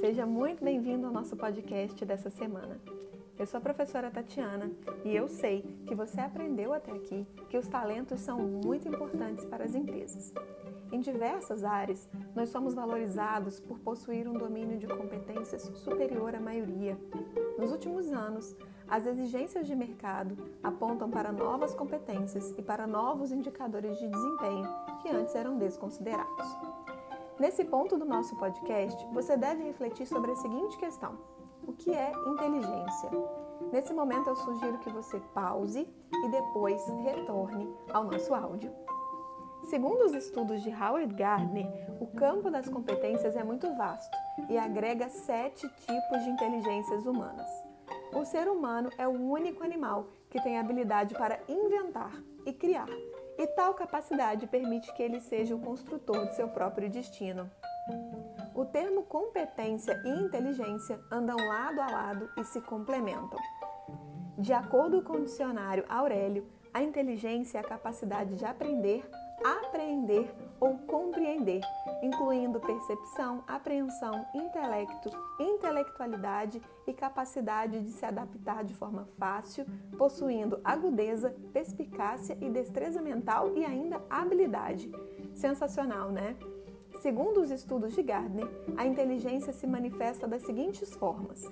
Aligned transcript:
Seja 0.00 0.24
muito 0.24 0.64
bem-vindo 0.64 1.06
ao 1.06 1.12
nosso 1.12 1.36
podcast 1.36 2.06
dessa 2.06 2.30
semana. 2.30 2.80
Eu 3.38 3.46
sou 3.46 3.58
a 3.58 3.60
professora 3.60 4.10
Tatiana 4.10 4.70
e 5.04 5.14
eu 5.14 5.28
sei 5.28 5.60
que 5.86 5.94
você 5.94 6.22
aprendeu 6.22 6.72
até 6.72 6.90
aqui 6.90 7.26
que 7.50 7.58
os 7.58 7.68
talentos 7.68 8.18
são 8.20 8.38
muito 8.38 8.88
importantes 8.88 9.44
para 9.44 9.62
as 9.62 9.74
empresas. 9.74 10.32
Em 10.90 11.00
diversas 11.00 11.62
áreas, 11.64 12.08
nós 12.34 12.48
somos 12.48 12.72
valorizados 12.72 13.60
por 13.60 13.78
possuir 13.80 14.26
um 14.26 14.32
domínio 14.32 14.78
de 14.78 14.86
competências 14.86 15.64
superior 15.74 16.34
à 16.34 16.40
maioria. 16.40 16.98
Nos 17.58 17.70
últimos 17.70 18.10
anos, 18.10 18.56
as 18.88 19.06
exigências 19.06 19.66
de 19.66 19.76
mercado 19.76 20.34
apontam 20.62 21.10
para 21.10 21.30
novas 21.30 21.74
competências 21.74 22.54
e 22.56 22.62
para 22.62 22.86
novos 22.86 23.32
indicadores 23.32 23.98
de 23.98 24.08
desempenho 24.08 24.66
que 25.02 25.10
antes 25.10 25.34
eram 25.34 25.58
desconsiderados. 25.58 26.89
Nesse 27.40 27.64
ponto 27.64 27.96
do 27.96 28.04
nosso 28.04 28.36
podcast, 28.36 29.02
você 29.14 29.34
deve 29.34 29.64
refletir 29.64 30.06
sobre 30.06 30.30
a 30.30 30.36
seguinte 30.36 30.76
questão: 30.76 31.18
o 31.66 31.72
que 31.72 31.90
é 31.90 32.12
inteligência? 32.26 33.08
Nesse 33.72 33.94
momento, 33.94 34.28
eu 34.28 34.36
sugiro 34.36 34.76
que 34.76 34.90
você 34.90 35.18
pause 35.32 35.88
e 36.22 36.28
depois 36.28 36.86
retorne 37.02 37.74
ao 37.94 38.04
nosso 38.04 38.34
áudio. 38.34 38.70
Segundo 39.70 40.04
os 40.04 40.12
estudos 40.12 40.62
de 40.62 40.68
Howard 40.68 41.14
Gardner, 41.14 41.66
o 41.98 42.08
campo 42.08 42.50
das 42.50 42.68
competências 42.68 43.34
é 43.34 43.42
muito 43.42 43.74
vasto 43.74 44.14
e 44.50 44.58
agrega 44.58 45.08
sete 45.08 45.66
tipos 45.66 46.22
de 46.22 46.28
inteligências 46.28 47.06
humanas. 47.06 47.48
O 48.12 48.22
ser 48.22 48.48
humano 48.48 48.90
é 48.98 49.08
o 49.08 49.12
único 49.12 49.64
animal 49.64 50.08
que 50.28 50.42
tem 50.42 50.58
habilidade 50.58 51.14
para 51.14 51.40
inventar 51.48 52.12
e 52.44 52.52
criar, 52.52 52.88
e 53.40 53.46
tal 53.46 53.72
capacidade 53.72 54.46
permite 54.46 54.92
que 54.92 55.02
ele 55.02 55.18
seja 55.18 55.56
o 55.56 55.60
construtor 55.60 56.26
de 56.26 56.36
seu 56.36 56.48
próprio 56.48 56.90
destino. 56.90 57.50
O 58.54 58.66
termo 58.66 59.02
competência 59.04 59.98
e 60.04 60.10
inteligência 60.10 61.00
andam 61.10 61.38
lado 61.38 61.80
a 61.80 61.90
lado 61.90 62.30
e 62.36 62.44
se 62.44 62.60
complementam. 62.60 63.38
De 64.36 64.52
acordo 64.52 65.00
com 65.00 65.14
o 65.14 65.24
dicionário 65.24 65.86
Aurélio, 65.88 66.46
a 66.74 66.82
inteligência 66.82 67.56
é 67.56 67.60
a 67.62 67.64
capacidade 67.64 68.36
de 68.36 68.44
aprender, 68.44 69.08
apreender 69.44 70.32
ou 70.60 70.76
compreender, 70.78 71.62
incluindo 72.02 72.60
percepção, 72.60 73.42
apreensão, 73.46 74.26
intelecto, 74.34 75.10
intelectualidade 75.38 76.60
e 76.86 76.92
capacidade 76.92 77.80
de 77.80 77.90
se 77.90 78.04
adaptar 78.04 78.64
de 78.64 78.74
forma 78.74 79.06
fácil, 79.18 79.64
possuindo 79.96 80.60
agudeza, 80.62 81.34
perspicácia 81.52 82.36
e 82.40 82.50
destreza 82.50 83.00
mental 83.00 83.56
e 83.56 83.64
ainda 83.64 84.02
habilidade. 84.10 84.90
Sensacional, 85.34 86.10
né? 86.10 86.36
Segundo 87.00 87.40
os 87.40 87.50
estudos 87.50 87.94
de 87.94 88.02
Gardner, 88.02 88.46
a 88.76 88.84
inteligência 88.86 89.52
se 89.52 89.66
manifesta 89.66 90.28
das 90.28 90.42
seguintes 90.42 90.94
formas: 90.94 91.50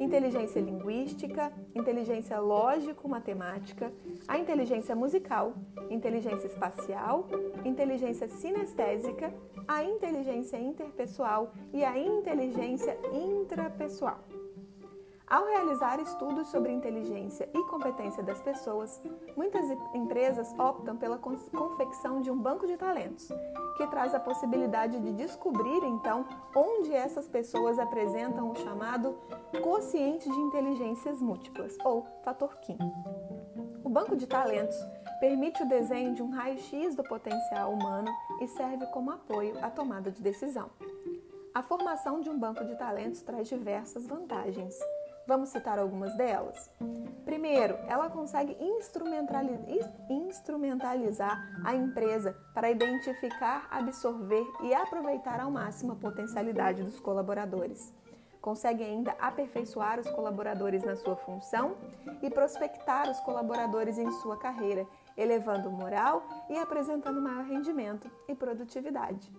inteligência 0.00 0.60
linguística, 0.60 1.52
inteligência 1.74 2.38
lógico-matemática, 2.40 3.92
a 4.26 4.38
inteligência 4.38 4.94
musical, 4.94 5.54
inteligência 5.90 6.46
espacial, 6.46 7.28
inteligência 7.64 8.28
sinestésica, 8.28 9.32
a 9.66 9.82
inteligência 9.84 10.58
interpessoal 10.58 11.52
e 11.72 11.84
a 11.84 11.98
inteligência 11.98 12.98
intrapessoal. 13.12 14.37
Ao 15.30 15.44
realizar 15.44 16.00
estudos 16.00 16.48
sobre 16.48 16.72
inteligência 16.72 17.50
e 17.52 17.62
competência 17.64 18.22
das 18.22 18.40
pessoas, 18.40 18.98
muitas 19.36 19.70
empresas 19.94 20.58
optam 20.58 20.96
pela 20.96 21.18
confecção 21.18 22.22
de 22.22 22.30
um 22.30 22.38
banco 22.38 22.66
de 22.66 22.78
talentos, 22.78 23.28
que 23.76 23.86
traz 23.88 24.14
a 24.14 24.20
possibilidade 24.20 24.98
de 24.98 25.12
descobrir 25.12 25.84
então 25.84 26.24
onde 26.56 26.94
essas 26.94 27.28
pessoas 27.28 27.78
apresentam 27.78 28.50
o 28.50 28.56
chamado 28.56 29.18
quociente 29.62 30.30
de 30.30 30.40
inteligências 30.40 31.20
múltiplas, 31.20 31.76
ou 31.84 32.06
fator 32.24 32.56
Kim. 32.60 32.78
O 33.84 33.90
banco 33.90 34.16
de 34.16 34.26
talentos 34.26 34.76
permite 35.20 35.62
o 35.62 35.68
desenho 35.68 36.14
de 36.14 36.22
um 36.22 36.30
raio-x 36.30 36.94
do 36.94 37.02
potencial 37.02 37.70
humano 37.70 38.10
e 38.40 38.48
serve 38.48 38.86
como 38.86 39.10
apoio 39.10 39.62
à 39.62 39.68
tomada 39.68 40.10
de 40.10 40.22
decisão. 40.22 40.70
A 41.54 41.62
formação 41.62 42.20
de 42.20 42.30
um 42.30 42.38
banco 42.38 42.64
de 42.64 42.76
talentos 42.76 43.20
traz 43.20 43.46
diversas 43.48 44.06
vantagens. 44.06 44.78
Vamos 45.28 45.50
citar 45.50 45.78
algumas 45.78 46.16
delas? 46.16 46.70
Primeiro, 47.26 47.74
ela 47.86 48.08
consegue 48.08 48.56
instrumentalizar 50.08 51.60
a 51.62 51.74
empresa 51.74 52.34
para 52.54 52.70
identificar, 52.70 53.68
absorver 53.70 54.46
e 54.62 54.72
aproveitar 54.72 55.38
ao 55.38 55.50
máximo 55.50 55.92
a 55.92 55.96
potencialidade 55.96 56.82
dos 56.82 56.98
colaboradores. 56.98 57.92
Consegue 58.40 58.82
ainda 58.82 59.14
aperfeiçoar 59.20 60.00
os 60.00 60.08
colaboradores 60.08 60.82
na 60.82 60.96
sua 60.96 61.16
função 61.16 61.76
e 62.22 62.30
prospectar 62.30 63.10
os 63.10 63.20
colaboradores 63.20 63.98
em 63.98 64.10
sua 64.22 64.38
carreira, 64.38 64.86
elevando 65.14 65.68
o 65.68 65.72
moral 65.72 66.22
e 66.48 66.56
apresentando 66.56 67.20
maior 67.20 67.44
rendimento 67.44 68.10
e 68.26 68.34
produtividade. 68.34 69.30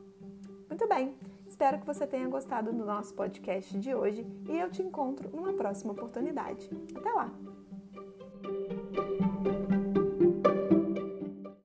Muito 0.70 0.88
bem! 0.88 1.18
Espero 1.59 1.78
que 1.78 1.86
você 1.86 2.08
tenha 2.08 2.25
gostado 2.25 2.72
do 2.72 2.86
nosso 2.86 3.14
podcast 3.14 3.78
de 3.78 3.94
hoje 3.94 4.25
e 4.47 4.58
eu 4.58 4.72
te 4.72 4.81
encontro 4.81 5.30
numa 5.36 5.52
próxima 5.52 5.92
oportunidade. 5.92 6.70
Até 6.96 7.12
lá! 7.12 7.34